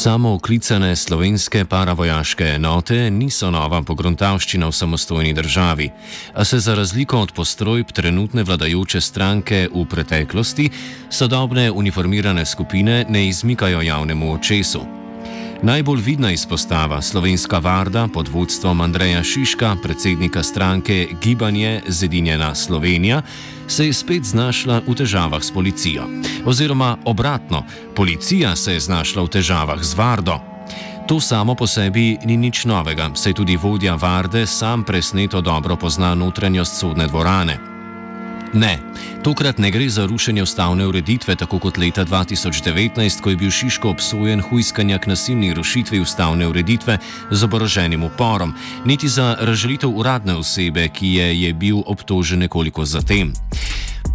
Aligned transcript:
Samo 0.00 0.32
oklicane 0.32 0.96
slovenske 0.96 1.64
paravojaške 1.64 2.44
enote 2.44 3.10
niso 3.10 3.50
nova 3.52 3.82
pogruntavščina 3.84 4.70
v 4.70 4.72
samostojni 4.72 5.34
državi, 5.36 5.90
a 6.32 6.44
se 6.44 6.58
za 6.58 6.74
razliko 6.74 7.20
od 7.20 7.32
postrojb 7.36 7.92
trenutne 7.92 8.42
vladajoče 8.42 9.00
stranke 9.00 9.58
v 9.74 9.84
preteklosti, 9.84 10.70
sodobne 11.10 11.66
uniformirane 11.70 12.46
skupine 12.46 13.04
ne 13.08 13.26
izmikajo 13.28 13.82
javnemu 13.82 14.32
očesu. 14.38 14.99
Najbolj 15.62 16.00
vidna 16.00 16.30
izpostava 16.32 17.02
slovenska 17.02 17.58
varda 17.58 18.08
pod 18.14 18.28
vodstvom 18.28 18.80
Andreja 18.80 19.22
Šiška, 19.22 19.76
predsednika 19.82 20.42
stranke 20.42 21.08
Gibanje 21.22 21.82
Zedinjena 21.86 22.54
Slovenija, 22.54 23.22
se 23.68 23.86
je 23.86 23.92
spet 23.92 24.24
znašla 24.24 24.80
v 24.86 24.94
težavah 24.94 25.42
s 25.42 25.52
policijo. 25.52 26.08
Oziroma 26.44 26.96
obratno, 27.04 27.64
policija 27.96 28.56
se 28.56 28.72
je 28.72 28.80
znašla 28.80 29.22
v 29.22 29.28
težavah 29.28 29.82
z 29.82 29.94
vardo. 29.94 30.38
To 31.08 31.20
samo 31.20 31.54
po 31.54 31.66
sebi 31.66 32.16
ni 32.24 32.36
nič 32.36 32.64
novega, 32.64 33.10
saj 33.14 33.32
tudi 33.32 33.56
vodja 33.56 33.94
varde 33.94 34.46
sam 34.46 34.84
presneto 34.84 35.40
dobro 35.40 35.76
pozna 35.76 36.14
notranjost 36.14 36.80
sodne 36.80 37.06
dvorane. 37.06 37.79
Ne, 38.52 38.78
tokrat 39.22 39.58
ne 39.58 39.70
gre 39.70 39.88
za 39.88 40.06
rušenje 40.06 40.42
ustavne 40.42 40.86
ureditve, 40.86 41.36
tako 41.36 41.58
kot 41.58 41.76
leta 41.78 42.04
2019, 42.04 43.20
ko 43.20 43.30
je 43.30 43.36
bil 43.36 43.50
Šiško 43.50 43.90
obsojen 43.90 44.40
huiskanja 44.42 44.98
k 44.98 45.06
nasilni 45.06 45.54
rušitvi 45.54 46.00
ustavne 46.00 46.48
ureditve 46.48 46.98
z 47.30 47.44
oboroženim 47.44 48.02
uporom, 48.02 48.54
niti 48.84 49.08
za 49.08 49.36
razžalitev 49.40 49.90
uradne 49.90 50.34
osebe, 50.34 50.88
ki 50.88 51.14
je, 51.14 51.42
je 51.42 51.52
bil 51.54 51.78
obtožen 51.86 52.38
nekoliko 52.38 52.84
zatem. 52.84 53.32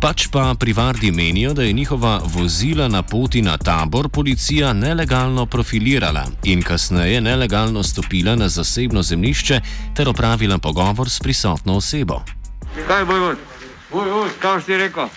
Pač 0.01 0.27
pa 0.27 0.51
pri 0.59 0.73
Vardi 0.73 1.11
menijo, 1.11 1.53
da 1.53 1.63
je 1.63 1.73
njihova 1.73 2.21
vozila 2.25 2.87
na 2.87 3.01
poti 3.03 3.41
na 3.41 3.57
tabor 3.57 4.09
policija 4.09 4.73
nelegalno 4.73 5.45
profilirala 5.45 6.25
in 6.43 6.61
kasneje 6.61 7.21
nelegalno 7.21 7.83
stopila 7.83 8.35
na 8.35 8.49
zasebno 8.49 9.03
zemljišče 9.03 9.61
ter 9.95 10.09
opravila 10.09 10.57
pogovor 10.57 11.09
s 11.09 11.19
prisotno 11.19 11.75
osebo. 11.75 12.21
Kaj 12.87 13.05
bo, 13.05 13.19
bo? 13.19 13.54
Uj, 13.91 14.11
uj, 14.13 14.29
kaj 14.39 14.61
si 14.61 14.77
rekel? 14.77 15.09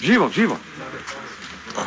Živo, 0.00 0.30
živo. 0.30 0.58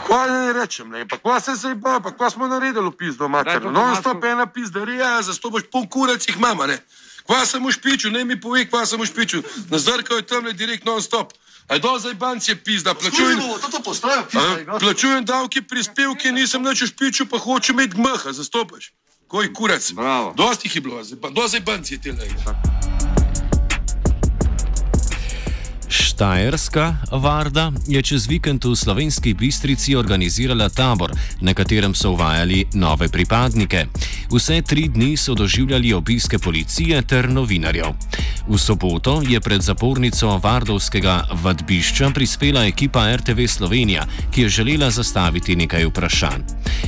Kaj 0.08 0.30
ne 0.30 0.54
rečem, 0.54 0.90
ne? 0.90 1.08
pa 1.08 1.18
kva 1.18 1.40
se 1.40 1.56
zdaj 1.56 1.76
ba, 1.76 2.00
pa 2.00 2.12
kva 2.12 2.30
smo 2.30 2.48
naredili 2.48 2.84
v 2.84 2.92
pizdo, 2.94 3.28
mater. 3.28 3.62
to 3.62 3.72
No, 3.72 3.82
masko- 3.82 4.02
stop 4.02 4.24
ena 4.26 4.46
pizdarija, 4.46 5.22
zastopaš 5.22 5.64
pol 5.72 5.88
kurac 5.88 6.28
jih 6.28 6.38
mama, 6.38 6.68
ne? 6.68 6.78
Kva 7.24 7.46
sem 7.46 7.60
v 7.60 7.72
špiču, 7.72 8.10
ne 8.10 8.24
mi 8.24 8.36
pove, 8.36 8.66
kva 8.66 8.86
sem 8.86 9.00
v 9.00 9.06
špiču. 9.06 9.44
Nazrkajo 9.70 10.22
tam 10.22 10.46
le 10.46 10.54
direkt 10.54 10.86
non 10.86 11.02
stop. 11.02 11.34
Aj 11.68 11.80
do 11.80 12.00
zdaj 12.00 12.14
banci 12.14 12.52
je 12.52 12.56
pizda, 12.58 12.94
plačujem. 12.94 13.40
to 13.62 13.68
to 13.70 13.80
postajo, 13.82 14.24
A, 14.34 14.80
Plačujem 14.80 15.26
davke, 15.26 15.62
prispevke, 15.62 16.32
nisem 16.32 16.64
nič 16.64 16.82
v 16.82 16.88
špiču, 16.88 17.26
pa 17.26 17.38
hočem 17.38 17.76
imeti 17.76 17.96
gmaha, 17.96 18.32
zastopaš. 18.32 18.92
Koj 19.28 19.52
kurac. 19.54 19.92
Bravo. 19.92 20.34
Dosti 20.34 20.68
jih 20.68 20.76
je 20.76 20.82
bilo, 20.82 21.02
pa- 21.22 21.30
do 21.30 21.48
zdaj 21.48 21.60
banci 21.62 21.94
je 21.94 22.02
tele. 22.02 22.24
Štajerska 26.18 26.96
varda 27.12 27.70
je 27.86 28.02
čez 28.02 28.26
vikend 28.26 28.66
v 28.66 28.74
slovenski 28.74 29.38
bistrici 29.38 29.94
organizirala 29.94 30.66
tabor, 30.66 31.14
na 31.46 31.54
katerem 31.54 31.94
so 31.94 32.18
uvajali 32.18 32.66
nove 32.74 33.06
pripadnike. 33.06 33.86
Vse 34.34 34.62
tri 34.66 34.88
dni 34.90 35.14
so 35.14 35.38
doživljali 35.38 35.94
obiske 35.94 36.42
policije 36.42 37.02
ter 37.06 37.30
novinarjev. 37.30 37.94
V 38.50 38.58
soboto 38.58 39.22
je 39.22 39.38
pred 39.38 39.62
zapornico 39.62 40.42
Vardovskega 40.42 41.38
vadbišča 41.44 42.10
prispela 42.10 42.66
ekipa 42.66 43.06
RTV 43.16 43.46
Slovenija, 43.46 44.10
ki 44.34 44.42
je 44.42 44.50
želela 44.50 44.90
zastaviti 44.90 45.56
nekaj 45.56 45.86
vprašanj. 45.86 46.42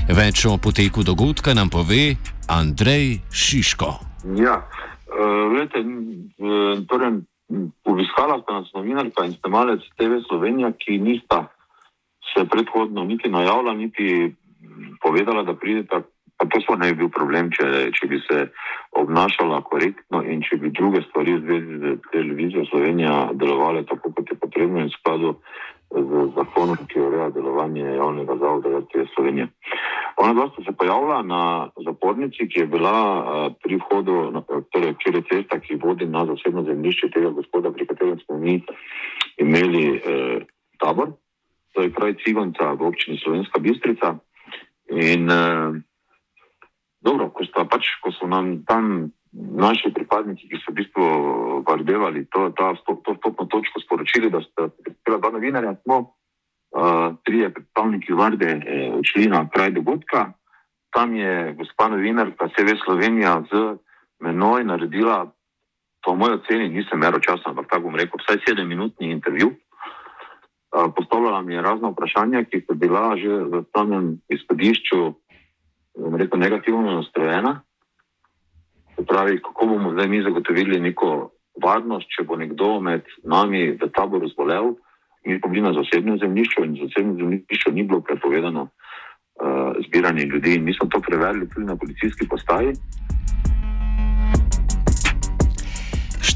Več 0.10 0.46
o 0.50 0.58
poteku 0.58 1.06
dogodka 1.06 1.54
nam 1.54 1.70
pove 1.70 2.16
Andrej 2.48 3.20
Šiško. 3.30 3.94
Ja, 4.42 4.58
uh, 4.58 5.54
gledajte, 5.54 5.86
uh, 5.86 6.88
torej, 6.90 7.08
m, 7.14 7.26
obiskala 7.84 8.40
sta 8.42 8.54
nas 8.54 8.74
novinarka 8.74 9.26
in 9.26 9.34
snemalec 9.34 9.82
TV 9.98 10.22
Slovenija, 10.28 10.72
ki 10.72 10.98
nista 10.98 11.48
se 12.34 12.46
predhodno 12.46 13.04
niti 13.04 13.30
najavila, 13.30 13.74
niti 13.74 14.06
m, 14.26 14.98
povedala, 15.02 15.44
da 15.44 15.54
prideta. 15.54 16.02
Pa 16.40 16.46
to 16.48 16.62
sploh 16.62 16.80
ne 16.80 16.94
bi 16.94 17.02
bil 17.02 17.10
problem, 17.12 17.50
če, 17.52 17.90
če 17.92 18.08
bi 18.08 18.20
se 18.24 18.46
obnašala 18.96 19.60
korektno 19.68 20.22
in 20.24 20.40
če 20.40 20.56
bi 20.62 20.72
druge 20.72 21.02
stvari 21.10 21.34
v 21.36 21.42
zvezi 21.44 21.80
z 21.82 21.96
televizijo 22.14 22.64
Slovenija 22.70 23.34
delovale 23.34 23.84
tako, 23.84 24.14
kot 24.16 24.32
je 24.32 24.38
potrebno 24.40 24.80
in 24.80 24.88
skladu 24.94 25.34
z 25.92 26.24
zakonom, 26.38 26.80
ki 26.88 27.02
ureja 27.02 27.28
delovanje 27.36 27.84
javnega 27.84 28.38
zavoda 28.40 28.72
RTV 28.80 29.04
Slovenije. 29.16 29.50
Ona 29.50 29.79
dva 30.28 30.50
sta 30.52 30.64
se 30.64 30.72
pojavila 30.76 31.22
na 31.24 31.70
zapornici, 31.86 32.48
ki 32.48 32.60
je 32.60 32.68
bila 32.68 33.54
pri 33.64 33.80
vhodu, 33.80 34.44
torej 34.72 34.96
kjer 35.00 35.16
je 35.16 35.24
cesta, 35.32 35.60
ki 35.60 35.80
vodi 35.80 36.06
na 36.06 36.26
zasebno 36.26 36.64
zemljišče 36.68 37.12
tega 37.16 37.30
gospoda, 37.30 37.72
pri 37.72 37.88
katerem 37.88 38.20
smo 38.20 38.38
mi 38.38 38.60
imeli 39.38 39.86
uh, 39.96 40.44
tabor, 40.80 41.16
to 41.72 41.82
je 41.82 41.94
kraj 41.96 42.18
Cigonca 42.24 42.74
v 42.74 42.92
občini 42.92 43.18
Slovenska 43.24 43.60
Bistrica. 43.60 44.18
In 44.92 45.32
uh, 45.32 45.80
dobro, 47.00 47.30
ko, 47.32 47.48
sta 47.48 47.64
pač, 47.64 47.88
ko 48.04 48.12
so 48.12 48.28
nam 48.28 48.66
tam 48.68 49.12
naši 49.32 49.94
pripadniki, 49.94 50.50
ki 50.50 50.60
so 50.60 50.74
v 50.74 50.82
bistvu 50.82 51.04
vardevali 51.64 52.26
to, 52.34 52.50
vstop, 52.52 53.06
to 53.06 53.16
vstopno 53.16 53.46
točko, 53.46 53.80
sporočili, 53.86 54.34
da 54.34 54.42
sta 54.44 54.68
prispela 54.84 55.22
dva 55.22 55.32
novinarja, 55.38 55.78
smo 55.84 56.19
uh, 56.80 57.16
trije 57.24 57.54
predstavniki 57.54 58.14
varde 58.14 58.62
eh, 58.66 58.92
odšli 58.94 59.28
na 59.28 59.50
kraj 59.50 59.72
dogodka. 59.72 60.32
Tam 60.96 61.16
je 61.16 61.54
gospa 61.54 61.88
novinarka 61.88 62.48
CV 62.48 62.76
Slovenija 62.86 63.44
z 63.52 63.78
menoj 64.20 64.64
naredila, 64.64 65.32
po 66.06 66.16
mojem 66.16 66.40
oceni, 66.40 66.70
nisem 66.70 66.98
imel 66.98 67.20
časa, 67.20 67.52
ampak 67.52 67.68
tako 67.70 67.90
bom 67.90 67.96
rekel, 67.96 68.20
vsaj 68.20 68.42
sedemminutni 68.48 69.12
intervju. 69.12 69.52
Uh, 69.52 70.92
postavljala 70.96 71.42
mi 71.42 71.54
je 71.54 71.62
razna 71.62 71.90
vprašanja, 71.90 72.44
ki 72.44 72.64
so 72.68 72.74
bila 72.74 73.18
že 73.18 73.28
v 73.28 73.64
samem 73.76 74.22
izhodišču, 74.30 75.14
rekel, 76.18 76.40
negativno 76.40 76.92
nastrojena. 77.02 77.62
Se 78.96 79.06
pravi, 79.06 79.42
kako 79.42 79.66
bomo 79.66 79.92
zdaj 79.92 80.08
mi 80.08 80.24
zagotovili 80.24 80.80
neko 80.80 81.32
varnost, 81.64 82.08
če 82.16 82.24
bo 82.24 82.36
nekdo 82.36 82.80
med 82.80 83.04
nami 83.24 83.72
v 83.76 83.92
taboru 83.96 84.28
zbolel. 84.32 84.76
Mi 85.26 85.40
smo 85.40 85.50
bili 85.50 85.62
na 85.62 85.74
zasebnem 85.74 86.18
zemljišču 86.20 86.66
in 86.66 86.78
zasebnem 86.82 87.16
zemljišču 87.18 87.72
ni 87.72 87.84
bilo 87.84 88.02
prepovedano 88.02 88.62
uh, 88.62 89.74
zbiranje 89.88 90.24
ljudi. 90.24 90.56
In 90.56 90.64
mi 90.64 90.74
smo 90.74 90.88
to 90.88 91.02
preverili 91.02 91.50
tudi 91.50 91.66
na 91.66 91.76
policijski 91.76 92.28
postaji. 92.28 92.74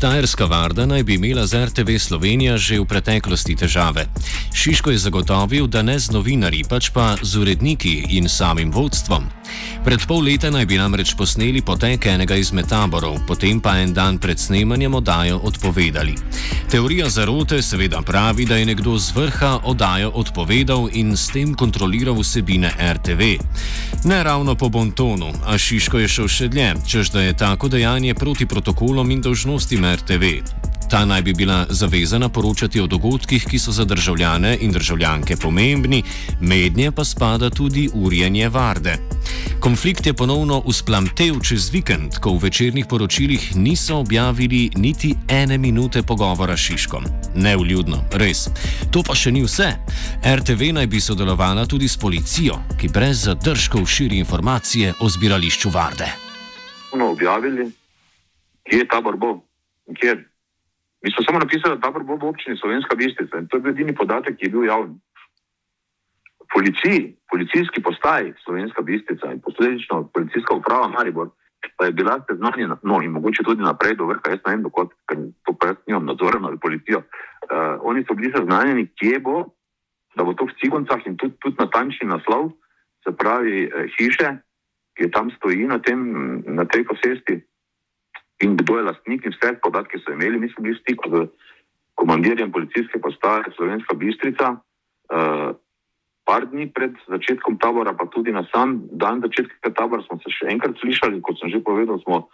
Štajerska 0.03 0.45
varda 0.45 0.85
naj 0.85 1.03
bi 1.03 1.15
imela 1.15 1.45
z 1.47 1.65
RTV 1.65 1.95
Slovenija 1.99 2.57
že 2.57 2.75
v 2.79 2.85
preteklosti 2.85 3.55
težave. 3.55 4.03
Šiško 4.51 4.91
je 4.91 4.97
zagotovil, 4.99 5.67
da 5.67 5.79
ne 5.81 5.95
z 5.99 6.11
novinarji, 6.11 6.67
pač 6.67 6.91
pa 6.91 7.15
z 7.21 7.39
uredniki 7.39 8.11
in 8.19 8.27
samim 8.27 8.67
vodstvom. 8.67 9.31
Pred 9.83 10.03
pol 10.07 10.23
leta 10.23 10.47
naj 10.51 10.65
bi 10.65 10.79
namreč 10.79 11.13
posneli 11.15 11.61
potek 11.61 12.05
enega 12.07 12.35
izmed 12.35 12.67
taborov, 12.67 13.19
potem 13.27 13.59
pa 13.59 13.77
en 13.79 13.93
dan 13.93 14.17
pred 14.17 14.39
snemanjem 14.39 14.93
oddajo 14.95 15.39
odpovedali. 15.43 16.15
Teorija 16.71 17.09
zarote 17.09 17.61
seveda 17.61 18.01
pravi, 18.01 18.45
da 18.45 18.57
je 18.57 18.65
nekdo 18.65 18.97
z 18.97 19.11
vrha 19.15 19.59
oddajo 19.63 20.11
odpovedal 20.15 20.87
in 20.91 21.17
s 21.17 21.27
tem 21.31 21.53
kontroliral 21.55 22.15
vsebine 22.19 22.71
RTV. 22.79 23.21
Ne 24.03 24.23
ravno 24.23 24.55
po 24.55 24.69
bontonu, 24.69 25.31
a 25.45 25.57
Šiško 25.57 25.99
je 25.99 26.07
šel 26.07 26.27
še 26.27 26.47
dlje, 26.47 26.69
čež 26.87 27.11
da 27.11 27.21
je 27.21 27.37
tako 27.37 27.67
dejanje 27.67 28.15
proti 28.15 28.45
protokolom 28.45 29.11
in 29.11 29.21
dolžnostim 29.21 29.83
RTV. 29.95 30.23
Ta 30.89 31.05
naj 31.05 31.21
bi 31.21 31.33
bila 31.33 31.65
zavezana 31.69 32.29
poročati 32.29 32.81
o 32.81 32.87
dogodkih, 32.87 33.45
ki 33.49 33.59
so 33.59 33.71
za 33.71 33.85
državljane 33.85 34.57
in 34.61 34.71
državljanke 34.71 35.35
pomembni, 35.35 36.03
mednje 36.41 36.91
pa 36.91 37.03
spada 37.03 37.49
tudi 37.49 37.89
urjenje 37.93 38.49
varde. 38.49 38.97
Konflikt 39.59 40.05
je 40.05 40.13
ponovno 40.13 40.61
usplamtev 40.65 41.39
čez 41.39 41.71
vikend, 41.73 42.19
ko 42.21 42.33
v 42.33 42.43
večernih 42.43 42.85
poročilih 42.85 43.55
niso 43.55 43.97
objavili 43.97 44.69
niti 44.75 45.15
ene 45.27 45.57
minute 45.57 46.03
pogovora 46.03 46.57
s 46.57 46.59
Šiškom. 46.59 47.03
Neuljudno, 47.35 48.03
res. 48.11 48.49
To 48.91 49.03
pa 49.07 49.15
še 49.15 49.31
ni 49.31 49.41
vse. 49.43 49.71
RTV 50.35 50.73
naj 50.73 50.87
bi 50.87 51.01
sodelovala 51.01 51.65
tudi 51.65 51.87
s 51.87 51.97
policijo, 51.97 52.59
ki 52.77 52.91
brez 52.93 53.23
zadržkov 53.23 53.85
širi 53.85 54.17
informacije 54.17 54.93
o 54.99 55.09
zbirališču 55.09 55.69
varde. 55.69 56.11
Smo 56.89 57.09
objavili, 57.09 57.71
kje 58.69 58.77
je 58.77 58.87
tabor 58.87 59.17
bo 59.17 59.39
in 59.93 59.99
kjer. 60.01 60.17
Mi 61.03 61.11
smo 61.11 61.23
samo 61.23 61.39
napisali, 61.39 61.75
da 61.75 61.83
tabor 61.85 62.03
bo 62.03 62.17
v 62.17 62.31
občini 62.33 62.57
Slovenska 62.57 62.95
Bistrica 62.95 63.37
in 63.37 63.47
to 63.47 63.57
je 63.57 63.61
bil 63.61 63.73
edini 63.75 63.93
podatek, 63.95 64.37
ki 64.37 64.49
je 64.49 64.53
bil 64.55 64.65
javni. 64.65 64.97
Policiji, 66.53 67.15
policijski 67.31 67.81
postaji 67.81 68.33
Slovenska 68.43 68.81
Bistrica 68.81 69.31
in 69.31 69.41
posledično 69.41 70.09
policijska 70.13 70.55
uprava 70.55 70.87
Maribor 70.87 71.29
pa 71.77 71.85
je 71.85 71.91
bila 71.91 72.19
seznanjena, 72.29 72.77
no 72.83 73.01
in 73.01 73.11
mogoče 73.11 73.43
tudi 73.43 73.63
naprej 73.63 73.95
do 73.95 74.05
vrha, 74.05 74.29
jaz 74.29 74.39
ne 74.45 74.51
vem, 74.51 74.63
dokot, 74.63 74.91
ker 75.07 75.17
to 75.47 75.53
pa 75.55 75.71
jaz 75.71 75.77
nimam 75.87 76.05
nadzora 76.05 76.39
nad 76.39 76.59
policijo. 76.61 76.99
Uh, 76.99 77.79
oni 77.81 78.03
so 78.03 78.13
bili 78.13 78.31
seznanjeni, 78.35 78.87
kje 78.99 79.19
bo, 79.19 79.45
da 80.15 80.23
bo 80.23 80.33
to 80.33 80.45
v 80.45 80.55
Cigoncah 80.59 81.07
in 81.07 81.17
tudi, 81.17 81.35
tudi 81.39 81.55
natančni 81.59 82.07
naslov, 82.07 82.51
se 83.03 83.11
pravi 83.11 83.63
eh, 83.67 83.87
hiše, 83.95 84.37
ki 84.95 85.09
tam 85.11 85.31
stoji 85.35 85.65
na, 85.67 85.79
tem, 85.81 85.99
na 86.45 86.65
tej 86.65 86.85
posesti 86.87 87.41
in 88.43 88.57
kdo 88.59 88.77
je 88.77 88.87
lastnik 88.89 89.25
in 89.25 89.33
vse 89.35 89.55
podatke 89.63 89.99
so 89.99 90.13
imeli. 90.13 90.39
Mi 90.39 90.51
smo 90.51 90.63
bili 90.63 90.75
v 90.75 90.83
stiku 90.83 91.09
z 91.09 91.27
komandirjem 91.95 92.51
policijske 92.51 92.99
postaje 92.99 93.53
Slovenska 93.55 93.95
Bistrica. 93.95 94.57
Uh, 95.13 95.55
par 96.23 96.47
dni 96.47 96.71
pred 96.71 96.95
začetkom 97.07 97.57
tabora, 97.59 97.93
pa 97.93 98.07
tudi 98.07 98.31
na 98.31 98.43
sam 98.51 98.87
dan 98.91 99.21
začetka 99.21 99.71
tabora, 99.75 100.03
smo 100.07 100.19
se 100.23 100.31
še 100.31 100.47
enkrat 100.55 100.79
slišali, 100.79 101.19
kot 101.21 101.39
sem 101.39 101.51
že 101.51 101.59
povedal, 101.59 101.99
smo 102.03 102.29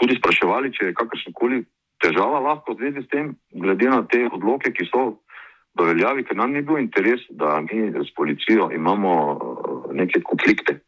tudi 0.00 0.18
spraševali, 0.20 0.72
če 0.76 0.90
je 0.90 0.98
kakršna 0.98 1.32
koli 1.32 1.62
težava 2.04 2.42
lahko 2.44 2.74
v 2.74 2.80
zvezi 2.82 3.04
s 3.06 3.08
tem, 3.08 3.32
glede 3.56 3.88
na 3.88 4.02
te 4.04 4.26
odloke, 4.28 4.72
ki 4.76 4.84
so 4.90 5.04
v 5.78 5.88
veljavi, 5.88 6.26
ker 6.28 6.36
nam 6.36 6.52
ni 6.52 6.60
bil 6.60 6.82
interes, 6.82 7.24
da 7.30 7.62
mi 7.64 7.88
s 7.88 8.12
policijo 8.12 8.68
imamo 8.74 9.12
uh, 9.32 9.88
neke 9.96 10.20
konflikte, 10.28 10.82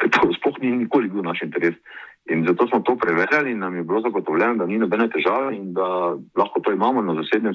ker 0.00 0.10
to 0.10 0.34
sploh 0.40 0.58
ni 0.58 0.74
nikoli 0.82 1.12
bil 1.12 1.22
naš 1.22 1.46
interes. 1.46 1.78
In 2.32 2.46
zato 2.48 2.66
smo 2.68 2.80
to 2.80 2.96
preverjali 2.96 3.50
in 3.52 3.58
nam 3.58 3.76
je 3.76 3.82
bilo 3.82 4.00
zagotovljeno, 4.00 4.54
da 4.54 4.66
ni 4.66 4.78
nobene 4.78 5.10
težave 5.12 5.56
in 5.56 5.74
da 5.74 6.16
lahko 6.36 6.60
to 6.60 6.72
imamo 6.72 7.02
na 7.02 7.14
zasebnem 7.14 7.54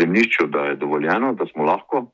zemljišču, 0.00 0.46
da 0.46 0.64
je 0.64 0.76
dovoljeno, 0.76 1.34
da 1.34 1.46
smo 1.52 1.64
lahko 1.64 2.06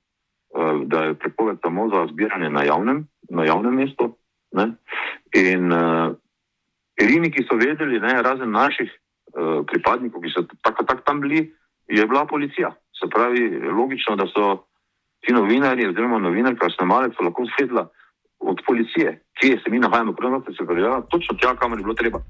Eh, 0.56 0.84
da 0.84 1.02
je 1.02 1.14
prepoved 1.14 1.58
samo 1.62 1.88
za 1.88 2.06
zbiranje 2.12 2.50
na 2.50 2.62
javnem, 2.62 3.08
na 3.30 3.44
javnem 3.44 3.74
mestu. 3.74 4.16
Ne? 4.52 4.72
In 5.34 5.72
uh, 5.72 6.14
edini, 6.96 7.28
ki 7.30 7.42
so 7.44 7.58
vedeli, 7.60 7.98
ne, 8.00 8.14
razen 8.22 8.50
naših 8.50 8.88
uh, 8.88 9.66
pripadnikov, 9.68 10.22
ki 10.22 10.30
so 10.32 10.44
tako 10.64 10.86
tak 10.88 11.02
tam 11.04 11.20
bili, 11.20 11.42
je 11.92 12.06
bila 12.06 12.24
policija. 12.26 12.70
Se 12.96 13.10
pravi, 13.10 13.42
logično, 13.68 14.16
da 14.16 14.24
so 14.30 14.64
ti 15.20 15.34
novinari, 15.34 15.88
oziroma 15.90 16.22
novinarka, 16.22 16.70
snemalec, 16.78 17.18
lahko 17.20 17.44
svedla 17.52 17.88
od 18.38 18.58
policije, 18.66 19.22
kje 19.40 19.60
se 19.64 19.70
mi 19.70 19.78
nahajamo, 19.78 20.12
prvo 20.12 20.42
se 20.58 20.66
pravi, 20.66 20.82
točno 21.10 21.36
tja, 21.40 21.56
kamor 21.56 21.78
je 21.78 21.82
bilo 21.82 21.94
treba. 21.94 22.20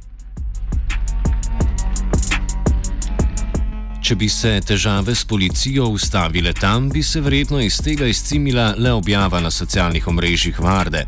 Če 4.06 4.14
bi 4.14 4.28
se 4.30 4.60
težave 4.62 5.16
s 5.18 5.24
policijo 5.26 5.88
ustavile 5.90 6.52
tam, 6.54 6.84
bi 6.94 7.00
se 7.02 7.20
verjetno 7.20 7.58
iz 7.60 7.80
tega 7.82 8.06
izcimila 8.06 8.66
le 8.78 8.92
objava 8.94 9.40
na 9.42 9.50
socialnih 9.50 10.06
omrežjih 10.08 10.60
Varde. 10.62 11.00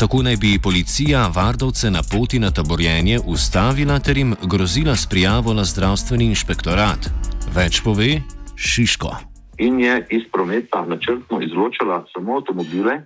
Tako 0.00 0.22
naj 0.24 0.38
bi 0.40 0.54
policija 0.64 1.26
Vardovce 1.34 1.90
na 1.90 2.00
poti 2.12 2.40
na 2.40 2.50
taborjenje 2.50 3.18
ustavila 3.26 3.98
ter 3.98 4.16
jim 4.16 4.32
grozila 4.52 4.96
s 4.96 5.04
prijavo 5.06 5.52
na 5.52 5.64
zdravstveni 5.64 6.30
inšpektorat. 6.32 7.10
Več 7.52 7.82
pove 7.84 8.22
Šiško. 8.56 9.12
In 9.58 9.80
je 9.80 10.06
iz 10.10 10.24
prometa 10.32 10.86
načrtno 10.88 11.42
izločila 11.44 12.04
samo 12.14 12.40
avtomobile, 12.40 13.02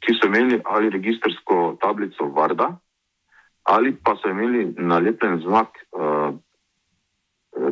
ki 0.00 0.16
so 0.16 0.28
imeli 0.28 0.60
ali 0.64 0.90
registrsko 0.90 1.76
tablico 1.80 2.28
Varda, 2.36 2.70
ali 3.68 3.92
pa 3.92 4.16
so 4.16 4.30
imeli 4.30 4.70
nalepljen 4.76 5.42
znak. 5.46 5.76
Uh, 5.92 6.38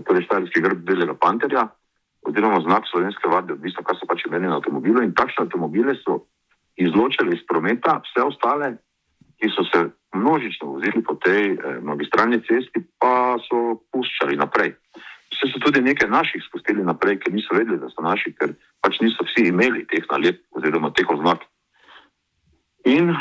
torej 0.07 0.27
štajerski 0.27 0.63
grb 0.63 0.83
belega 0.87 1.15
panterja, 1.15 1.69
oziroma 2.27 2.61
znak 2.61 2.89
slovenske 2.91 3.31
varde, 3.31 3.55
odvisno, 3.55 3.85
kaj 3.87 4.01
so 4.01 4.09
pač 4.11 4.25
imeli 4.27 4.49
na 4.49 4.59
avtomobilu. 4.59 5.03
In 5.05 5.15
takšne 5.17 5.47
avtomobile 5.47 5.95
so 6.03 6.25
izločili 6.79 7.37
iz 7.37 7.45
prometa, 7.49 7.99
vse 8.07 8.25
ostale, 8.27 8.73
ki 9.39 9.51
so 9.55 9.65
se 9.71 9.85
množično 10.15 10.73
vozili 10.75 11.03
po 11.05 11.15
tej 11.23 11.55
eh, 11.55 11.79
magistralni 11.83 12.41
cesti, 12.47 12.83
pa 12.99 13.39
so 13.47 13.79
puščali 13.95 14.39
naprej. 14.39 14.75
Vse 15.35 15.53
so 15.53 15.63
tudi 15.63 15.83
nekaj 15.85 16.11
naših 16.11 16.43
spustili 16.49 16.83
naprej, 16.85 17.21
ker 17.23 17.35
niso 17.35 17.55
vedeli, 17.55 17.79
da 17.79 17.91
so 17.93 18.03
naši, 18.03 18.35
ker 18.35 18.57
pač 18.83 18.99
niso 19.05 19.27
vsi 19.29 19.49
imeli 19.53 19.87
teh 19.87 20.07
nalep 20.11 20.43
oziroma 20.59 20.91
teh 20.97 21.07
oznak. 21.15 21.45
In 22.89 23.13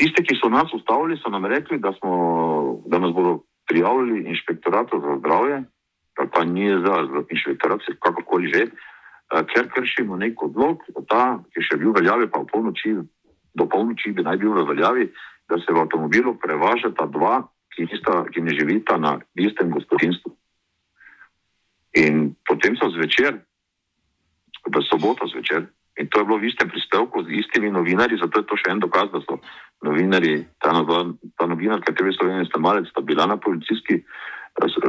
tisti, 0.00 0.24
ki 0.24 0.38
so 0.40 0.48
nas 0.48 0.72
ustavili, 0.72 1.18
so 1.20 1.30
nam 1.30 1.44
rekli, 1.46 1.78
da, 1.78 1.92
smo, 1.98 2.12
da 2.86 2.98
nas 2.98 3.12
bodo 3.12 3.42
prijavili 3.68 4.24
inšpektoratu 4.28 5.00
za 5.00 5.18
zdravje, 5.18 5.62
ali 6.18 6.28
pa 6.32 6.44
ni 6.44 6.68
za 6.84 6.94
inšpektorat, 7.30 7.80
kakorkoli 8.00 8.48
že, 8.54 8.62
eh, 8.62 9.42
ker 9.52 9.68
kršimo 9.74 10.16
nek 10.16 10.42
odlog, 10.42 10.80
ta, 11.08 11.42
ki 11.52 11.64
še 11.64 11.76
bil 11.76 11.92
v 11.92 12.00
veljavi, 12.00 12.30
pa 12.32 12.40
v 12.40 12.48
polnoči, 12.52 12.94
do 13.54 13.68
polnoči 13.68 14.12
bi 14.16 14.24
naj 14.24 14.36
bil 14.40 14.56
v 14.56 14.64
veljavi, 14.72 15.08
da 15.48 15.60
se 15.60 15.72
v 15.72 15.84
avtomobilu 15.84 16.38
prevažata 16.40 17.06
dva, 17.06 17.42
ki, 17.76 17.88
nista, 17.92 18.24
ki 18.32 18.40
ne 18.40 18.56
živita 18.56 18.96
na 18.96 19.18
istem 19.36 19.70
gospodinstvu. 19.70 20.32
In 22.00 22.32
potem 22.48 22.76
so 22.76 22.88
zvečer, 22.88 23.40
v 24.62 24.82
soboto 24.88 25.26
zvečer, 25.28 25.68
in 26.00 26.08
to 26.08 26.20
je 26.20 26.24
bilo 26.24 26.38
v 26.40 26.48
istem 26.48 26.68
prispevku 26.72 27.24
z 27.24 27.28
istimi 27.42 27.70
novinarji, 27.70 28.20
zato 28.20 28.40
je 28.40 28.46
to 28.48 28.56
še 28.56 28.72
en 28.72 28.80
dokaz, 28.80 29.10
da 29.12 29.20
so 29.26 29.38
novinari, 29.84 30.44
ta, 30.62 30.72
ta 31.36 31.46
novinarka 31.46 31.92
TV 31.92 32.14
Slovenije, 32.16 32.48
sta 32.48 32.58
malec, 32.58 32.88
sta 32.88 33.04
bila 33.04 33.26
na 33.26 33.36
policijski 33.36 34.00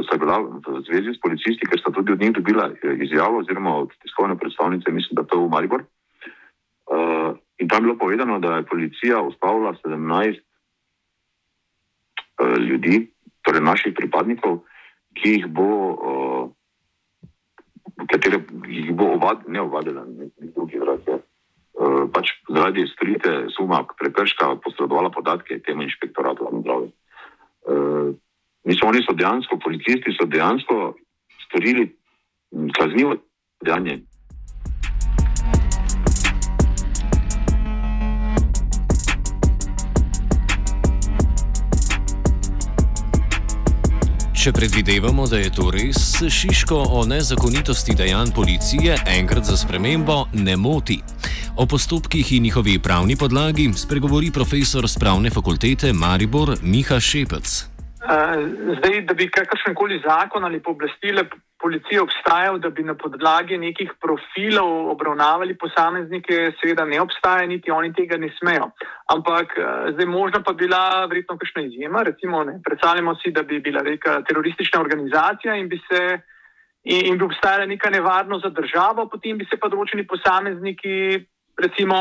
sta 0.04 0.16
bila 0.20 0.38
v 0.44 0.84
zvezi 0.84 1.16
s 1.16 1.20
policisti, 1.20 1.64
ker 1.64 1.80
sta 1.80 1.90
tudi 1.90 2.12
od 2.12 2.20
njih 2.20 2.32
dobila 2.32 2.68
eh, 2.68 2.96
izjavo, 3.00 3.38
oziroma 3.40 3.76
od 3.76 3.90
tiskovne 4.02 4.36
predstavnice, 4.38 4.90
mislim, 4.90 5.16
da 5.16 5.24
to 5.24 5.40
je 5.40 5.44
v 5.44 5.50
Maribor. 5.50 5.84
Uh, 6.84 7.32
in 7.58 7.68
tam 7.68 7.80
je 7.80 7.82
bilo 7.88 7.98
povedano, 7.98 8.38
da 8.38 8.56
je 8.56 8.68
policija 8.68 9.22
ustavila 9.22 9.72
17 9.84 10.36
uh, 10.36 10.44
eh, 12.40 12.60
ljudi, 12.60 13.08
torej 13.42 13.60
naših 13.60 13.94
pripadnikov, 13.96 14.60
ki 15.16 15.28
jih 15.30 15.46
bo, 15.48 15.64
uh, 15.64 16.50
katere, 18.10 18.42
jih 18.68 18.92
bo 18.96 19.14
ovad, 19.16 19.46
ne 19.48 19.62
ovadila, 19.62 20.04
nekih 20.04 20.52
drugih 20.54 20.82
vrstah. 20.82 21.22
Uh, 21.74 22.04
pač 22.14 22.30
zaradi 22.46 22.84
storite 22.86 23.48
suma 23.50 23.82
prekrška 23.98 24.52
posredovala 24.62 25.10
podatke 25.10 25.58
temu 25.66 25.82
inšpektoratu 25.82 26.46
za 26.46 26.60
zdravje. 26.60 26.92
Uh, 27.64 28.14
Mislim, 28.64 28.88
oni 28.88 29.02
so 29.04 29.12
dejansko, 29.12 29.58
policisti 29.64 30.12
so 30.16 30.26
dejansko 30.26 30.94
storili 31.46 31.96
kaznivo 32.78 33.16
dejanje. 33.60 33.98
Če 44.44 44.52
predvidevamo, 44.52 45.24
da 45.24 45.38
je 45.40 45.48
to 45.56 45.70
res, 45.72 45.96
se 46.18 46.28
Šiško 46.28 46.82
o 46.98 47.06
nezakonitosti 47.08 47.94
dejanj 47.96 48.34
policije 48.36 48.98
enkrat 49.14 49.48
za 49.48 49.56
spremembo 49.56 50.18
ne 50.36 50.58
moti. 50.60 50.98
O 51.56 51.64
postopkih 51.66 52.32
in 52.36 52.42
njihovi 52.42 52.78
pravni 52.78 53.16
podlagi 53.16 53.70
spregovori 53.76 54.30
profesor 54.30 54.88
z 54.88 55.00
pravne 55.00 55.30
fakultete 55.30 55.92
Maribor 55.92 56.58
Miha 56.60 57.00
Šepec. 57.00 57.73
Zdaj, 58.04 59.00
da 59.08 59.14
bi 59.14 59.30
kakršen 59.30 59.74
koli 59.74 60.02
zakon 60.04 60.44
ali 60.44 60.62
pooblastile 60.62 61.24
policije 61.60 62.02
obstajal, 62.02 62.58
da 62.58 62.70
bi 62.70 62.82
na 62.82 62.94
podlagi 62.94 63.56
nekih 63.58 63.92
profilov 64.00 64.90
obravnavali 64.92 65.56
posameznike, 65.58 66.52
seveda 66.60 66.84
ne 66.84 67.00
obstaja, 67.00 67.46
niti 67.46 67.70
oni 67.70 67.92
tega 67.92 68.18
ne 68.20 68.28
smejo. 68.38 68.68
Ampak 69.14 69.56
zdaj 69.94 70.06
možno 70.06 70.42
pa 70.44 70.52
bila 70.52 71.06
verjetno 71.06 71.38
kakšna 71.38 71.62
izjema. 71.62 72.02
Recimo, 72.02 72.44
ne, 72.44 72.60
predstavljamo 72.64 73.14
si, 73.14 73.32
da 73.32 73.42
bi 73.42 73.60
bila 73.60 73.82
neka 73.82 74.22
teroristična 74.28 74.80
organizacija 74.80 75.56
in 75.56 75.68
bi 75.68 75.80
se. 75.88 76.20
In 76.84 77.16
bi 77.18 77.24
obstajala 77.24 77.64
neka 77.66 77.90
nevarnost 77.90 78.44
za 78.44 78.50
državo, 78.50 79.08
potem 79.08 79.38
bi 79.38 79.46
se 79.48 79.56
pa 79.56 79.70
določeni 79.72 80.04
posamezniki, 80.04 81.16
recimo, 81.56 81.96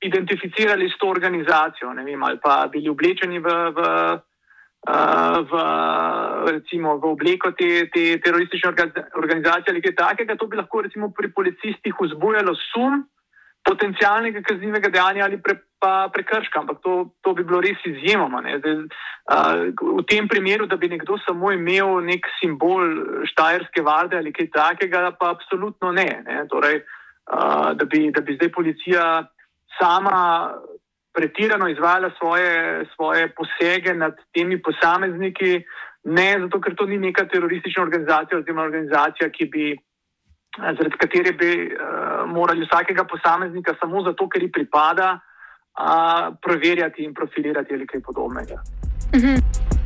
identificirali 0.00 0.86
s 0.86 0.98
to 1.00 1.08
organizacijo, 1.10 1.90
vem, 2.06 2.22
ali 2.22 2.38
pa 2.38 2.68
bili 2.72 2.88
oblečeni 2.88 3.42
v, 3.42 3.56
v 3.74 3.80
v, 4.88 5.52
recimo, 6.48 6.96
v 6.96 7.12
obleko 7.12 7.52
te, 7.52 7.88
te 7.92 8.16
teroristične 8.24 8.72
organizacije 9.14 9.74
ali 9.74 9.82
kaj 9.84 9.94
takega, 9.94 10.36
to 10.36 10.46
bi 10.48 10.56
lahko 10.56 10.80
recimo 10.88 11.10
pri 11.12 11.32
policistih 11.32 11.94
vzbujalo 12.00 12.54
sum 12.72 13.04
potencijalnega 13.68 14.40
kaznivega 14.42 14.88
dejanja 14.88 15.24
ali 15.24 15.36
pre, 15.42 15.58
pa 15.80 16.08
prekrška, 16.12 16.60
ampak 16.60 16.80
to, 16.80 17.10
to 17.20 17.34
bi 17.36 17.44
bilo 17.44 17.60
res 17.60 17.80
izjemoma. 17.84 18.40
Zdaj, 18.40 18.76
uh, 18.80 19.98
v 20.00 20.04
tem 20.08 20.28
primeru, 20.28 20.66
da 20.66 20.76
bi 20.80 20.88
nekdo 20.88 21.18
samo 21.26 21.52
imel 21.52 22.00
nek 22.04 22.24
simbol 22.40 22.80
štajerske 23.32 23.84
varde 23.84 24.16
ali 24.16 24.32
kaj 24.32 24.48
takega, 24.56 25.10
pa 25.20 25.34
absolutno 25.36 25.92
ne. 25.92 26.08
ne? 26.24 26.44
Torej, 26.48 26.80
uh, 26.80 27.76
da, 27.76 27.84
bi, 27.84 28.08
da 28.16 28.24
bi 28.24 28.38
zdaj 28.40 28.52
policija 28.56 29.04
sama 29.76 30.56
pretirano 31.12 31.68
izvajala 31.68 32.10
svoje, 32.18 32.84
svoje 32.94 33.32
posege 33.34 33.94
nad 33.94 34.14
temi 34.34 34.62
posamezniki, 34.62 35.62
ne 36.04 36.36
zato, 36.40 36.60
ker 36.60 36.74
to 36.74 36.86
ni 36.86 36.98
neka 36.98 37.24
teroristična 37.28 37.82
organizacija 37.82 38.38
oziroma 38.38 38.62
organizacija, 38.62 39.30
ki 39.30 39.46
bi. 39.46 39.76
Zaradi 40.58 40.96
katere 40.98 41.32
bi 41.32 41.50
uh, 41.66 42.26
morali 42.26 42.66
vsakega 42.66 43.04
posameznika 43.04 43.74
samo 43.80 44.02
zato, 44.02 44.26
ker 44.28 44.42
ji 44.42 44.50
pripada, 44.52 45.12
uh, 45.78 46.34
preverjati 46.42 47.04
in 47.06 47.14
profilirati 47.14 47.74
ali 47.74 47.86
kaj 47.86 48.00
podobnega. 48.00 48.58
Uh 49.14 49.20
mhm. 49.20 49.79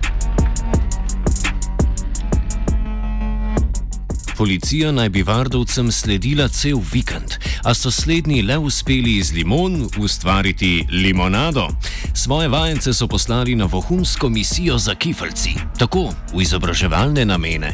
Policija 4.44 4.92
naj 4.92 5.08
bi 5.08 5.22
vardovcem 5.22 5.92
sledila 5.92 6.48
cel 6.52 6.76
vikend, 6.92 7.38
a 7.64 7.72
so 7.74 7.90
slednji 7.90 8.42
le 8.42 8.58
uspeli 8.58 9.16
iz 9.16 9.32
limon 9.32 9.88
ustvariti 9.98 10.84
limonado. 10.90 11.68
Svoje 12.14 12.48
vajence 12.48 12.92
so 12.92 13.08
poslali 13.08 13.54
na 13.56 13.64
vohunsko 13.64 14.28
misijo 14.28 14.78
za 14.78 14.94
kifrci, 14.94 15.54
tako 15.78 16.10
v 16.34 16.42
izobraževalne 16.42 17.24
namene. 17.24 17.72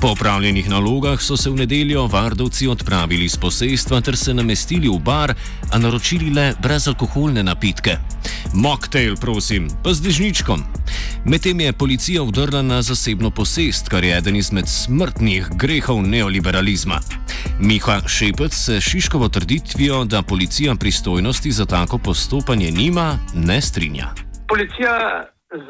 Po 0.00 0.08
opravljenih 0.08 0.68
nalogah 0.68 1.22
so 1.22 1.36
se 1.36 1.50
v 1.50 1.56
nedeljo 1.56 2.06
vardovci 2.06 2.68
odpravili 2.68 3.28
z 3.28 3.36
posestva 3.36 4.00
ter 4.00 4.16
se 4.16 4.34
namestili 4.34 4.88
v 4.88 4.98
bar, 4.98 5.34
a 5.72 5.78
naročili 5.78 6.30
le 6.30 6.54
brezalkoholne 6.62 7.42
napitke. 7.42 7.96
Mocktail, 8.54 9.16
prosim, 9.16 9.68
pa 9.84 9.94
z 9.94 10.00
dežničkom. 10.00 10.64
Medtem 11.24 11.60
je 11.60 11.72
policija 11.72 12.22
vdrla 12.22 12.62
na 12.62 12.82
zasebno 12.82 13.30
posest, 13.30 13.88
kar 13.92 14.04
je 14.04 14.16
eden 14.18 14.36
izmed 14.36 14.64
smrtnih 14.64 15.44
grehov 15.62 15.98
neoliberalizma. 16.12 16.98
Miha 17.68 17.96
Šepec 18.08 18.54
se 18.66 18.80
Šiškovo 18.80 19.28
trditvijo, 19.28 20.04
da 20.04 20.22
policija 20.28 20.72
pristojnosti 20.80 21.50
za 21.50 21.66
tako 21.66 21.98
postopanje 22.04 22.70
nima, 22.70 23.08
ne 23.34 23.60
strinja. 23.60 24.06
Policija 24.48 24.94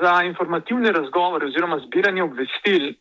za 0.01 0.23
informativne 0.31 0.93
razgovore 0.93 1.47
oziroma 1.47 1.79
zbiranje 1.87 2.23
obvestil 2.23 2.85
uh, 2.89 2.95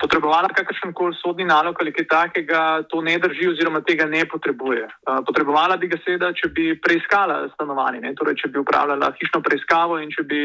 potrebovala 0.00 0.48
kakršen 0.48 0.92
koli 0.92 1.14
sodni 1.22 1.44
nalog 1.44 1.76
ali 1.80 1.92
kaj 1.92 2.06
takega, 2.06 2.82
to 2.90 3.00
ne 3.00 3.18
drži 3.18 3.48
oziroma 3.48 3.80
tega 3.80 4.04
ne 4.04 4.22
potrebuje. 4.28 4.84
Uh, 4.84 5.24
potrebovala 5.26 5.76
bi 5.76 5.88
ga 5.88 5.98
seveda, 6.04 6.32
če 6.32 6.48
bi 6.48 6.80
preiskala 6.86 7.48
stanovanje, 7.54 8.14
torej 8.14 8.38
če 8.42 8.48
bi 8.48 8.62
upravljala 8.62 9.12
hišno 9.20 9.42
preiskavo 9.42 9.98
in 9.98 10.10
če 10.14 10.22
bi 10.22 10.40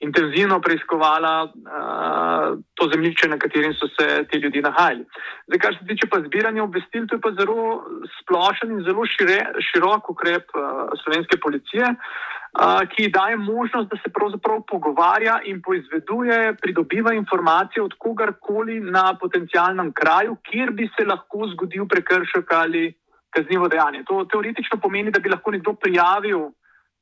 intenzivno 0.00 0.60
preiskovala 0.60 1.44
uh, 1.44 2.58
to 2.74 2.88
zemljišče, 2.92 3.28
na 3.28 3.38
katerem 3.38 3.74
so 3.74 3.86
se 3.96 4.24
ti 4.30 4.38
ljudje 4.38 4.62
nahajali. 4.62 5.04
Zdaj, 5.46 5.58
kar 5.58 5.76
se 5.78 5.86
tiče 5.86 6.06
pa 6.10 6.20
zbiranja 6.26 6.62
obvestil, 6.62 7.06
to 7.06 7.16
je 7.16 7.20
pa 7.20 7.30
zelo 7.38 7.84
splošen 8.20 8.72
in 8.72 8.82
zelo 8.84 9.06
šire, 9.06 9.38
širok 9.70 10.10
ukrep 10.10 10.50
uh, 10.54 10.64
slovenske 11.02 11.38
policije, 11.44 11.94
uh, 11.94 12.82
ki 12.90 13.08
daje 13.18 13.36
možnost, 13.36 13.88
da 13.92 13.96
se 14.02 14.12
pravzaprav 14.18 14.64
pogovarja 14.72 15.38
in 15.44 15.62
poizveduje, 15.62 16.56
pridobiva 16.62 17.14
informacije 17.14 17.82
od 17.82 17.94
kogarkoli 17.98 18.80
na 18.80 19.14
potencialnem 19.20 19.92
kraju, 19.92 20.36
kjer 20.50 20.70
bi 20.70 20.90
se 20.96 21.06
lahko 21.06 21.48
zgodil 21.54 21.88
prekršek 21.88 22.52
ali 22.52 22.92
kaznivo 23.30 23.68
dejanje. 23.68 24.04
To 24.08 24.24
teoretično 24.24 24.78
pomeni, 24.82 25.10
da 25.10 25.18
bi 25.18 25.28
lahko 25.28 25.50
nekdo 25.50 25.74
prijavil 25.74 26.50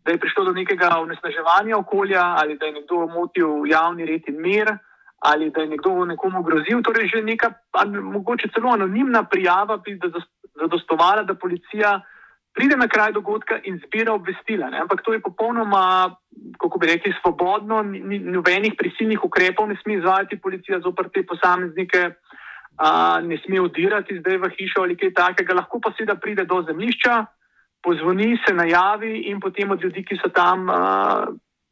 da 0.05 0.13
je 0.13 0.19
prišlo 0.19 0.45
do 0.45 0.53
nekega 0.53 0.99
onesnaževanja 1.01 1.77
okolja, 1.79 2.23
ali 2.23 2.59
da 2.59 2.67
je 2.67 2.73
nekdo 2.73 3.07
motil 3.07 3.67
javni 3.67 4.07
red 4.07 4.23
in 4.27 4.41
mir, 4.41 4.73
ali 5.19 5.51
da 5.51 5.61
je 5.61 5.69
nekdo 5.69 6.05
nekomu 6.05 6.43
grozil. 6.43 6.83
Torej, 6.83 7.09
že 7.15 7.23
neka, 7.23 7.53
mogoče 8.03 8.49
celo 8.55 8.73
anonimna 8.73 9.25
prijava 9.25 9.77
bi 9.77 9.99
zadostovala, 10.59 11.23
da 11.23 11.35
policija 11.35 12.01
pride 12.55 12.77
na 12.77 12.89
kraj 12.89 13.13
dogodka 13.13 13.61
in 13.65 13.81
zbira 13.87 14.13
obvestila. 14.13 14.71
Ne? 14.71 14.81
Ampak 14.81 15.03
to 15.03 15.13
je 15.13 15.21
popolnoma, 15.21 16.17
kako 16.59 16.79
bi 16.79 16.87
rekli, 16.87 17.15
svobodno, 17.23 17.83
ni 17.83 18.19
nobenih 18.19 18.75
prisilnih 18.79 19.25
ukrepov 19.25 19.69
ne 19.69 19.77
sme 19.83 19.95
izvajati 19.95 20.41
policija 20.41 20.81
zopr 20.81 21.09
te 21.15 21.27
posameznike. 21.27 22.11
Uh, 22.73 23.21
ne 23.29 23.37
sme 23.45 23.61
odirati 23.61 24.17
zdaj 24.19 24.39
v 24.41 24.49
hišo 24.57 24.81
ali 24.83 24.97
kaj 24.97 25.11
takega, 25.13 25.55
lahko 25.55 25.77
pa 25.81 25.91
seveda 25.93 26.15
pride 26.17 26.47
do 26.49 26.63
zemljišča, 26.65 27.19
pozvoni, 27.83 28.39
se 28.47 28.55
najavi 28.55 29.29
in 29.31 29.41
potem 29.41 29.71
od 29.71 29.83
ljudi, 29.83 30.05
ki 30.05 30.19
so 30.23 30.31
tam, 30.35 30.67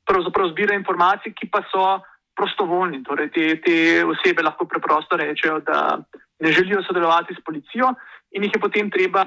pravzaprav 0.06 0.50
zbira 0.50 0.74
informacije, 0.74 1.32
ki 1.32 1.48
pa 1.50 1.62
so 1.70 2.00
prostovoljni. 2.36 3.02
Torej, 3.04 3.30
te, 3.34 3.46
te 3.64 3.76
osebe 4.04 4.42
lahko 4.42 4.66
preprosto 4.66 5.16
rečejo, 5.16 5.60
da 5.60 5.98
ne 6.40 6.52
želijo 6.52 6.82
sodelovati 6.82 7.34
s 7.34 7.44
policijo 7.44 7.94
in 8.30 8.44
jih 8.44 8.54
je 8.54 8.60
potem 8.60 8.90
treba 8.90 9.24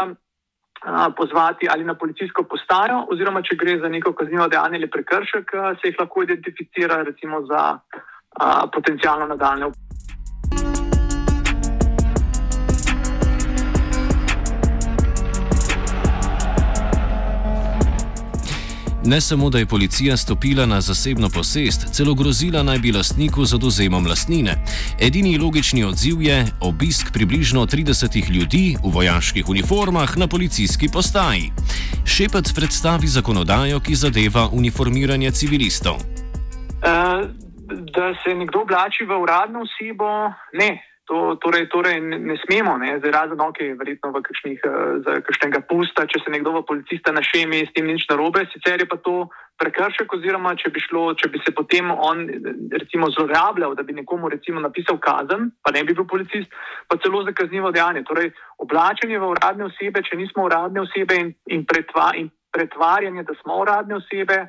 pozvati 1.18 1.68
ali 1.70 1.84
na 1.84 1.96
policijsko 1.96 2.44
postajo, 2.44 3.06
oziroma 3.12 3.42
če 3.42 3.56
gre 3.56 3.78
za 3.80 3.90
neko 3.90 4.14
kaznivo 4.14 4.48
dejanje 4.48 4.82
ali 4.82 4.90
prekršek, 4.90 5.52
se 5.80 5.92
jih 5.92 6.00
lahko 6.00 6.24
identificira 6.24 7.04
recimo 7.04 7.46
za 7.46 7.80
potencijalno 8.74 9.28
nadaljne. 9.28 9.72
Ne 19.06 19.22
samo, 19.22 19.50
da 19.50 19.58
je 19.60 19.66
policija 19.66 20.18
stopila 20.18 20.66
na 20.66 20.82
zasebno 20.82 21.30
posest, 21.30 21.94
celo 21.94 22.14
grozila 22.14 22.64
naj 22.64 22.80
bi 22.80 22.92
lastniku 22.92 23.46
z 23.46 23.56
oduzemom 23.56 24.08
lastnine. 24.08 24.56
Edini 25.00 25.38
logični 25.38 25.84
odziv 25.84 26.22
je 26.22 26.46
obisk 26.62 27.14
približno 27.14 27.66
30 27.66 28.32
ljudi 28.36 28.76
v 28.84 28.92
vojaških 28.94 29.50
uniformah 29.50 30.18
na 30.18 30.28
policijski 30.28 30.88
postaji. 30.94 31.52
Šepec 32.06 32.54
predstavi 32.54 33.08
zakonodajo, 33.08 33.80
ki 33.80 33.96
zadeva 33.96 34.48
uniformiranje 34.52 35.32
civilistov. 35.32 35.96
Uh, 35.96 37.28
da 37.96 38.14
se 38.24 38.36
nekdo 38.36 38.62
oblači 38.62 39.04
v 39.04 39.22
uradno 39.22 39.60
osebo, 39.68 40.32
ne. 40.54 40.93
To, 41.04 41.36
torej, 41.36 41.68
torej 41.68 42.00
ne, 42.00 42.16
ne 42.16 42.38
smemo, 42.40 42.78
ne, 42.80 42.94
zdaj 43.04 43.12
razen 43.12 43.42
ok, 43.44 43.58
verjetno 43.76 44.14
v 44.16 44.22
kakšnih, 44.24 44.60
uh, 44.64 44.76
za 45.04 45.18
kakšnega 45.28 45.60
pusta, 45.68 46.06
če 46.08 46.22
se 46.24 46.32
nekdo 46.32 46.54
v 46.56 46.62
policista 46.64 47.12
našemi, 47.12 47.66
s 47.68 47.76
tem 47.76 47.90
nič 47.92 48.06
narobe, 48.08 48.46
sicer 48.54 48.80
je 48.80 48.88
pa 48.88 48.96
to 49.04 49.28
prekršek, 49.60 50.16
oziroma 50.16 50.56
če 50.56 50.72
bi, 50.72 50.80
šlo, 50.80 51.04
če 51.20 51.28
bi 51.34 51.44
se 51.44 51.52
potem 51.52 51.92
on 51.92 52.24
recimo 52.72 53.12
zlorabljal, 53.12 53.76
da 53.76 53.84
bi 53.84 53.98
nekomu 54.00 54.32
recimo 54.32 54.64
napisal 54.64 54.96
kazen, 55.04 55.52
pa 55.60 55.76
ne 55.76 55.84
bi 55.84 55.92
bil 55.92 56.08
policist, 56.08 56.48
pa 56.88 56.96
celo 57.04 57.24
za 57.28 57.36
kaznivo 57.36 57.76
dejanje. 57.76 58.06
Torej, 58.08 58.32
oblačenje 58.64 59.20
v 59.20 59.32
uradne 59.36 59.68
osebe, 59.68 60.08
če 60.08 60.20
nismo 60.20 60.48
uradne 60.48 60.88
osebe 60.88 61.20
in, 61.20 61.36
in, 61.52 61.68
pretva, 61.68 62.14
in 62.16 62.32
pretvarjanje, 62.54 63.28
da 63.28 63.36
smo 63.44 63.60
uradne 63.60 64.00
osebe, 64.00 64.46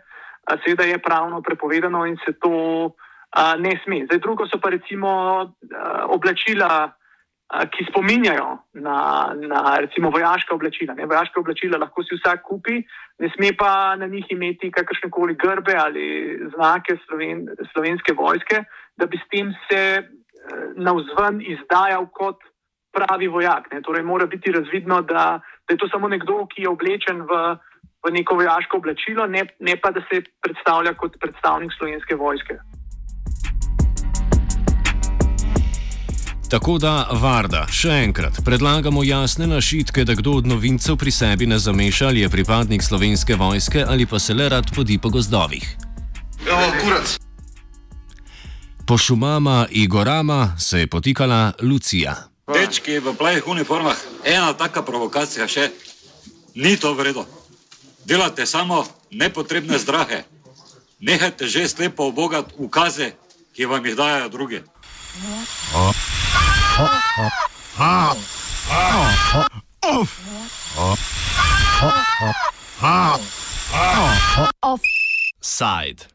seveda 0.65 0.87
je 0.87 1.03
pravno 1.03 1.43
prepovedano 1.43 2.07
in 2.07 2.17
se 2.25 2.39
to 2.39 2.95
ne 3.59 3.73
sme. 3.85 4.05
Zdaj, 4.07 4.19
drugo 4.23 4.47
so 4.47 4.61
pa 4.62 4.71
recimo 4.71 5.11
oblačila, 6.09 6.93
ki 7.71 7.87
spominjajo 7.91 8.47
na, 8.83 8.97
na 9.37 9.76
recimo 9.79 10.11
vojaška 10.11 10.55
oblačila. 10.55 10.95
Ne? 10.95 11.07
Vojaška 11.07 11.41
oblačila 11.41 11.79
lahko 11.79 12.03
si 12.03 12.17
vsak 12.17 12.43
kupi, 12.43 12.81
ne 13.21 13.31
sme 13.37 13.53
pa 13.59 13.95
na 14.00 14.07
njih 14.07 14.26
imeti 14.31 14.71
kakršne 14.71 15.11
koli 15.11 15.37
grbe 15.38 15.76
ali 15.79 16.38
znake 16.55 16.97
sloven, 17.07 17.47
slovenske 17.73 18.17
vojske, 18.17 18.64
da 18.97 19.07
bi 19.07 19.21
s 19.21 19.29
tem 19.31 19.53
se 19.69 19.83
navzven 20.76 21.43
izdajal 21.43 22.07
kot 22.12 22.43
pravi 22.95 23.29
vojak. 23.29 23.71
Ne? 23.73 23.83
Torej, 23.83 24.03
mora 24.03 24.26
biti 24.26 24.53
razvidno, 24.53 25.03
da, 25.03 25.41
da 25.67 25.75
je 25.75 25.79
to 25.79 25.88
samo 25.88 26.09
nekdo, 26.09 26.47
ki 26.47 26.62
je 26.62 26.69
oblečen 26.69 27.23
v, 27.23 27.41
v 28.07 28.12
neko 28.14 28.38
vojaško 28.41 28.81
oblačilo, 28.83 29.26
ne, 29.26 29.47
ne 29.61 29.76
pa 29.76 29.91
da 29.91 30.03
se 30.11 30.23
predstavlja 30.43 30.95
kot 30.95 31.19
predstavnik 31.21 31.75
slovenske 31.79 32.17
vojske. 32.17 32.59
Tako 36.49 36.79
da, 36.79 37.09
Varda, 37.13 37.65
še 37.73 37.91
enkrat 38.05 38.39
predlagamo 38.45 39.05
jasne 39.05 39.47
našitke, 39.47 40.05
da 40.05 40.15
kdo 40.15 40.39
od 40.43 40.47
novincev 40.47 40.97
pri 41.01 41.11
sebi 41.11 41.47
ne 41.47 41.59
zameša, 41.59 42.09
ali 42.09 42.21
je 42.21 42.29
pripadnik 42.29 42.83
slovenske 42.83 43.35
vojske 43.35 43.85
ali 43.89 44.07
pa 44.07 44.19
se 44.19 44.35
le 44.35 44.49
rad 44.49 44.69
podi 44.75 44.99
po 44.99 45.11
gozdovih. 45.11 45.65
Evo, 46.47 46.69
kurac. 46.83 47.17
Po 48.87 48.99
šumama 48.99 49.67
in 49.71 49.89
gorama 49.89 50.57
se 50.59 50.81
je 50.81 50.87
potikala 50.87 51.53
Lucija. 51.63 52.15
Dečki 52.53 52.99
v 53.01 53.15
plavih 53.17 53.47
uniformah, 53.49 53.97
ena 54.25 54.53
taka 54.53 54.83
provokacija 54.85 55.49
še, 55.49 55.71
ni 56.55 56.77
to 56.77 56.93
vredno. 56.95 57.25
Delate 58.05 58.47
samo 58.47 58.85
nepotrebne 59.11 59.79
zdrahe. 59.79 60.25
Nehajte 61.01 61.49
že 61.49 61.69
slepo 61.69 62.13
obogati 62.13 62.55
ukaze, 62.59 63.15
ki 63.57 63.65
vam 63.65 63.87
jih 63.87 63.97
dajo 63.97 64.29
druge. 64.29 64.61
Offside. 74.62 76.07